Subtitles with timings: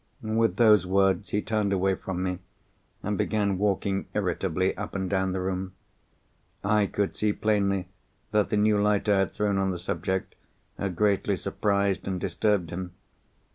[0.23, 2.39] With those words he turned away from me,
[3.03, 5.73] and began walking irritably up and down the room.
[6.63, 7.87] I could see plainly
[8.31, 10.33] that the new light I had thrown on the subject
[10.75, 12.93] had greatly surprised and disturbed him.